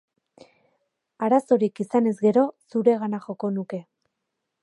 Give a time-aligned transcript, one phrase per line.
[1.27, 3.83] Arazorik izanez gero, zuregana joko nuke.